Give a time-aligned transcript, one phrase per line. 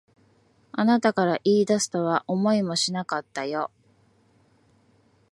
[0.71, 3.69] あなたから言い出すとは思いもしなかったよ。